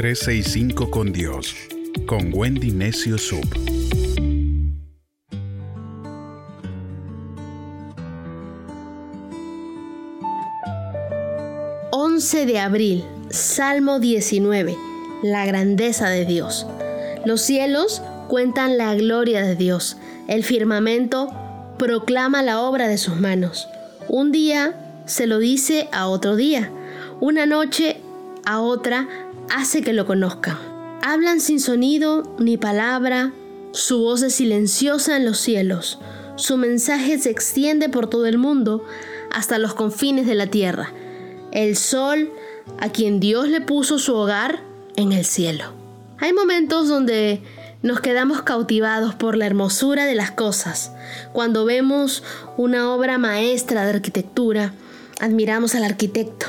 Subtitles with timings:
[0.00, 1.54] 365 con Dios,
[2.06, 3.44] con Wendy Necio Sub.
[11.92, 14.74] ...11 de abril, Salmo 19...
[15.22, 16.66] ...la grandeza de Dios...
[17.26, 19.98] ...los cielos cuentan la gloria de Dios...
[20.28, 21.28] ...el firmamento
[21.76, 23.68] proclama la obra de sus manos...
[24.08, 26.70] ...un día se lo dice a otro día...
[27.20, 27.98] ...una noche
[28.46, 29.06] a otra
[29.50, 30.58] hace que lo conozcan.
[31.02, 33.32] Hablan sin sonido ni palabra,
[33.72, 35.98] su voz es silenciosa en los cielos,
[36.36, 38.84] su mensaje se extiende por todo el mundo
[39.30, 40.92] hasta los confines de la tierra.
[41.52, 42.30] El sol,
[42.78, 44.60] a quien Dios le puso su hogar
[44.96, 45.72] en el cielo.
[46.18, 47.42] Hay momentos donde
[47.82, 50.92] nos quedamos cautivados por la hermosura de las cosas.
[51.32, 52.22] Cuando vemos
[52.56, 54.74] una obra maestra de arquitectura,
[55.18, 56.46] admiramos al arquitecto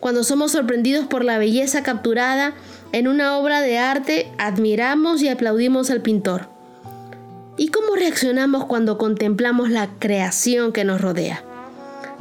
[0.00, 2.54] cuando somos sorprendidos por la belleza capturada
[2.92, 6.48] en una obra de arte, admiramos y aplaudimos al pintor.
[7.56, 11.42] ¿Y cómo reaccionamos cuando contemplamos la creación que nos rodea?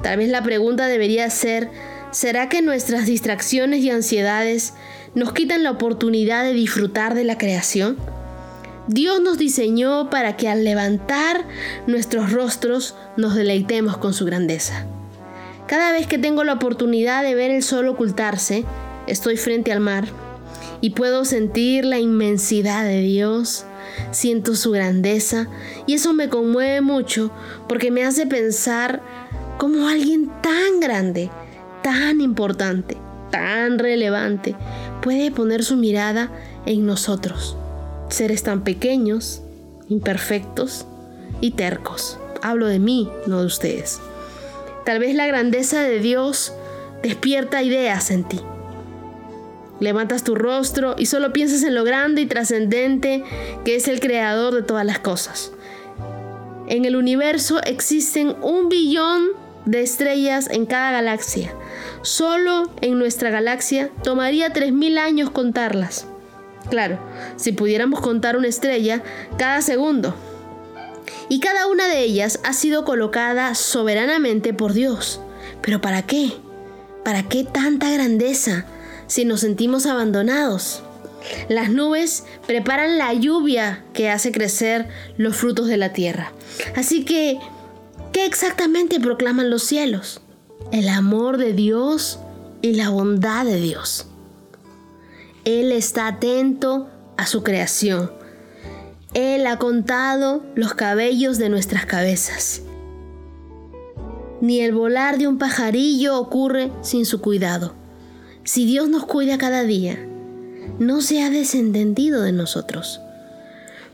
[0.02, 1.70] Tal vez la pregunta debería ser,
[2.12, 4.74] ¿será que nuestras distracciones y ansiedades
[5.14, 7.98] nos quitan la oportunidad de disfrutar de la creación?
[8.88, 11.44] Dios nos diseñó para que al levantar
[11.88, 14.86] nuestros rostros nos deleitemos con su grandeza.
[15.68, 18.66] Cada vez que tengo la oportunidad de ver el sol ocultarse,
[19.08, 20.06] estoy frente al mar
[20.80, 23.66] y puedo sentir la inmensidad de Dios,
[24.12, 25.48] siento su grandeza
[25.88, 27.32] y eso me conmueve mucho
[27.68, 29.02] porque me hace pensar
[29.58, 31.32] cómo alguien tan grande,
[31.82, 32.98] tan importante,
[33.32, 34.56] tan relevante
[35.02, 36.32] puede poner su mirada
[36.68, 37.58] en nosotros,
[38.10, 39.42] seres tan pequeños,
[39.90, 40.86] imperfectos
[41.42, 42.20] y tercos.
[42.44, 44.00] Hablo de mí, no de ustedes.
[44.86, 46.54] Tal vez la grandeza de Dios
[47.02, 48.40] despierta ideas en ti.
[49.80, 53.24] Levantas tu rostro y solo piensas en lo grande y trascendente
[53.66, 55.52] que es el creador de todas las cosas.
[56.68, 59.30] En el universo existen un billón
[59.66, 61.54] de estrellas en cada galaxia.
[62.02, 66.08] Solo en nuestra galaxia tomaría 3.000 años contarlas.
[66.70, 67.00] Claro,
[67.36, 69.04] si pudiéramos contar una estrella
[69.38, 70.16] cada segundo,
[71.30, 75.20] y cada una de ellas ha sido colocada soberanamente por Dios.
[75.62, 76.34] ¿Pero para qué?
[77.04, 78.66] ¿Para qué tanta grandeza
[79.08, 80.84] si nos sentimos abandonados?
[81.50, 84.88] Las nubes preparan la lluvia que hace crecer
[85.18, 86.32] los frutos de la tierra.
[86.76, 87.40] Así que,
[88.12, 90.22] ¿qué exactamente proclaman los cielos?
[90.72, 92.20] El amor de Dios
[92.62, 94.08] y la bondad de Dios.
[95.46, 98.12] Él está atento a su creación
[99.16, 102.62] él ha contado los cabellos de nuestras cabezas.
[104.42, 107.74] Ni el volar de un pajarillo ocurre sin su cuidado.
[108.44, 109.98] Si Dios nos cuida cada día,
[110.80, 113.00] no se ha desentendido de nosotros.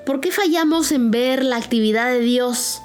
[0.08, 2.82] ¿Por qué fallamos en ver la actividad de Dios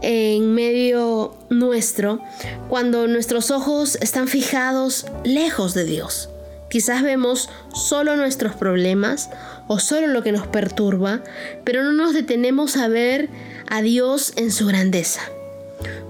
[0.00, 2.22] en medio nuestro
[2.70, 6.30] cuando nuestros ojos están fijados lejos de Dios?
[6.70, 9.28] Quizás vemos solo nuestros problemas
[9.66, 11.22] o solo lo que nos perturba,
[11.64, 13.28] pero no nos detenemos a ver
[13.68, 15.20] a Dios en su grandeza.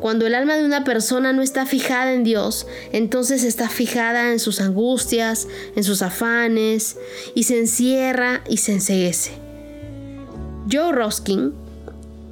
[0.01, 4.39] Cuando el alma de una persona no está fijada en Dios, entonces está fijada en
[4.39, 6.97] sus angustias, en sus afanes,
[7.35, 9.33] y se encierra y se enseguece.
[10.71, 11.53] Joe Roskin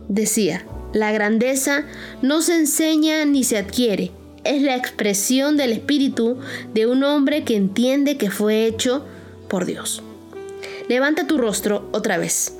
[0.08, 1.84] decía, la grandeza
[2.22, 4.12] no se enseña ni se adquiere,
[4.48, 6.38] es la expresión del espíritu
[6.74, 9.04] de un hombre que entiende que fue hecho
[9.48, 10.02] por Dios.
[10.88, 12.54] Levanta tu rostro otra vez.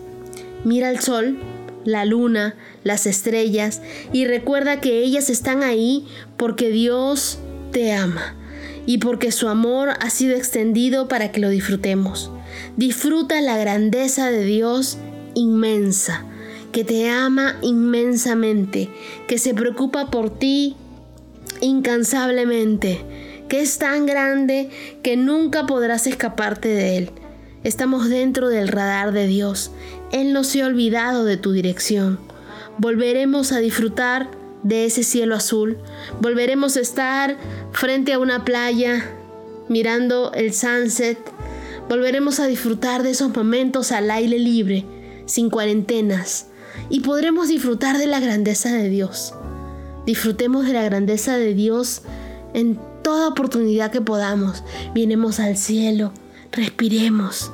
[0.65, 1.39] Mira el sol,
[1.85, 3.81] la luna, las estrellas
[4.13, 6.07] y recuerda que ellas están ahí
[6.37, 7.39] porque Dios
[7.73, 8.35] te ama
[8.87, 12.31] y porque su amor ha sido extendido para que lo disfrutemos.
[12.77, 14.99] Disfruta la grandeza de Dios
[15.35, 16.25] inmensa,
[16.73, 18.89] que te ama inmensamente,
[19.27, 20.77] que se preocupa por ti
[21.61, 23.01] incansablemente,
[23.49, 24.71] que es tan grande
[25.03, 27.11] que nunca podrás escaparte de Él.
[27.65, 29.73] Estamos dentro del radar de Dios.
[30.13, 32.19] Él no se ha olvidado de tu dirección.
[32.79, 34.31] Volveremos a disfrutar
[34.63, 35.79] de ese cielo azul.
[36.21, 37.37] Volveremos a estar
[37.73, 39.11] frente a una playa
[39.69, 41.19] mirando el sunset.
[41.89, 44.85] Volveremos a disfrutar de esos momentos al aire libre,
[45.27, 46.47] sin cuarentenas.
[46.91, 49.35] Y podremos disfrutar de la grandeza de Dios.
[50.09, 52.01] Disfrutemos de la grandeza de Dios
[52.55, 54.65] en toda oportunidad que podamos.
[54.95, 56.15] Vienemos al cielo,
[56.51, 57.53] respiremos,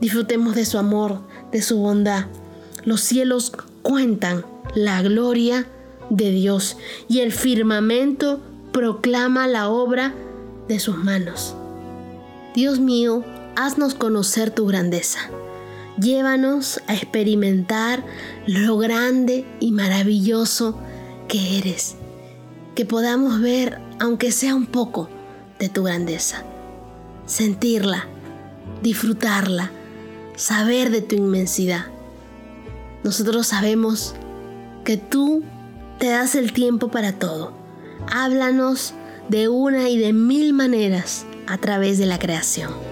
[0.00, 1.20] disfrutemos de su amor,
[1.52, 2.24] de su bondad.
[2.84, 3.52] Los cielos
[3.82, 5.66] cuentan la gloria
[6.08, 8.40] de Dios y el firmamento
[8.72, 10.14] proclama la obra
[10.68, 11.54] de sus manos.
[12.54, 13.26] Dios mío,
[13.56, 15.18] haznos conocer tu grandeza.
[16.00, 18.02] Llévanos a experimentar
[18.46, 20.78] lo grande y maravilloso
[21.30, 21.94] que eres.
[22.74, 25.08] Que podamos ver, aunque sea un poco,
[25.58, 26.42] de tu grandeza.
[27.24, 28.06] Sentirla,
[28.82, 29.70] disfrutarla,
[30.36, 31.86] saber de tu inmensidad.
[33.04, 34.14] Nosotros sabemos
[34.84, 35.44] que tú
[35.98, 37.52] te das el tiempo para todo.
[38.10, 38.94] Háblanos
[39.28, 42.89] de una y de mil maneras a través de la creación.